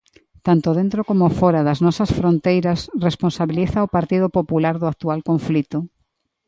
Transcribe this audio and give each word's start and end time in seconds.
Tanto 0.47 0.69
dentro 0.79 1.01
como 1.09 1.27
fóra 1.39 1.65
das 1.67 1.79
nosas 1.85 2.09
fronteiras 2.19 2.79
responsabiliza 3.07 3.77
ao 3.79 3.91
Partido 3.97 4.27
Popular 4.37 4.75
do 4.77 4.89
actual 4.93 5.19
conflito. 5.29 5.77